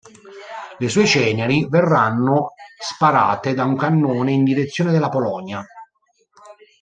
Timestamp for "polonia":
5.09-5.63